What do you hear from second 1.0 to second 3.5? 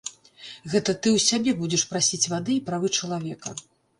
ты ў сябе будзеш прасіць вады і правы чалавека.